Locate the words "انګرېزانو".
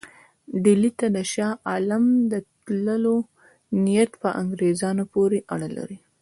4.41-5.03